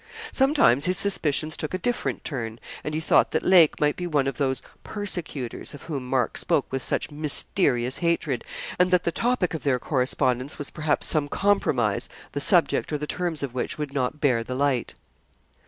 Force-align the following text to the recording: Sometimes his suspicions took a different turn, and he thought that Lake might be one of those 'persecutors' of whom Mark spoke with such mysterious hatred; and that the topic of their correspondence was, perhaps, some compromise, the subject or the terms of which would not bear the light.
Sometimes 0.31 0.85
his 0.85 0.97
suspicions 0.97 1.55
took 1.55 1.75
a 1.75 1.77
different 1.77 2.23
turn, 2.23 2.59
and 2.83 2.95
he 2.95 2.99
thought 2.99 3.29
that 3.29 3.43
Lake 3.45 3.79
might 3.79 3.95
be 3.95 4.07
one 4.07 4.25
of 4.25 4.37
those 4.39 4.63
'persecutors' 4.83 5.75
of 5.75 5.83
whom 5.83 6.07
Mark 6.07 6.37
spoke 6.39 6.65
with 6.71 6.81
such 6.81 7.11
mysterious 7.11 7.99
hatred; 7.99 8.43
and 8.79 8.89
that 8.89 9.03
the 9.03 9.11
topic 9.11 9.53
of 9.53 9.61
their 9.61 9.77
correspondence 9.77 10.57
was, 10.57 10.71
perhaps, 10.71 11.05
some 11.05 11.29
compromise, 11.29 12.09
the 12.31 12.41
subject 12.41 12.91
or 12.91 12.97
the 12.97 13.05
terms 13.05 13.43
of 13.43 13.53
which 13.53 13.77
would 13.77 13.93
not 13.93 14.19
bear 14.19 14.43
the 14.43 14.55
light. 14.55 14.95